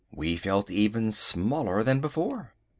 [0.11, 2.55] We felt even smaller than before.